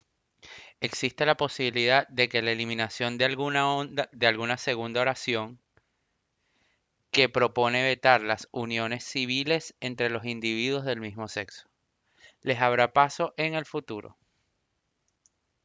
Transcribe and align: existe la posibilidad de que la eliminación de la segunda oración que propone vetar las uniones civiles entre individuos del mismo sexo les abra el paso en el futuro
existe 0.79 1.27
la 1.27 1.37
posibilidad 1.37 2.07
de 2.07 2.27
que 2.27 2.41
la 2.41 2.49
eliminación 2.53 3.19
de 3.19 3.29
la 3.37 4.57
segunda 4.57 4.99
oración 4.99 5.59
que 7.11 7.29
propone 7.29 7.83
vetar 7.83 8.21
las 8.23 8.49
uniones 8.51 9.03
civiles 9.03 9.75
entre 9.79 10.07
individuos 10.27 10.85
del 10.85 11.01
mismo 11.01 11.27
sexo 11.27 11.69
les 12.41 12.59
abra 12.61 12.85
el 12.85 12.89
paso 12.89 13.35
en 13.37 13.53
el 13.53 13.65
futuro 13.67 14.17